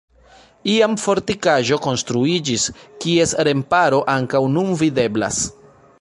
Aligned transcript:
Iam 0.75 0.95
fortikaĵo 1.01 1.77
konstruiĝis, 1.87 2.65
kies 3.05 3.35
remparo 3.49 4.03
ankaŭ 4.15 4.43
nun 4.59 4.77
videblas. 4.85 5.45